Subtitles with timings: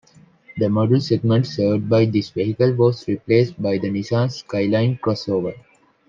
[0.57, 5.53] The model segment served by this vehicle was replaced by the Nissan Skyline Crossover.